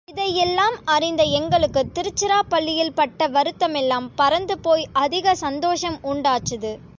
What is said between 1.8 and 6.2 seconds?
திருச்சிராப்பள்ளியில் பட்ட வருத்தமெல்லாம் பறந்து போய் அதிக சந்தோஷம்